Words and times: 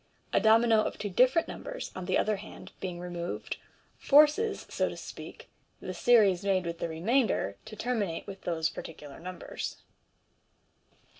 A 0.33 0.39
domino 0.39 0.81
of 0.81 0.97
two 0.97 1.11
different 1.11 1.47
numbers, 1.47 1.91
on 1.95 2.05
the 2.05 2.17
other 2.17 2.37
hand, 2.37 2.71
being 2.79 2.99
removed," 2.99 3.57
forces," 4.09 4.65
so 4.67 4.89
to 4.89 4.97
speak, 4.97 5.47
the 5.79 5.93
series 5.93 6.43
made 6.43 6.65
with 6.65 6.79
the 6.79 6.89
remainder 6.89 7.55
to 7.65 7.75
terminate 7.75 8.25
with 8.25 8.41
those 8.41 8.67
particular 8.67 9.19
numbers. 9.19 9.83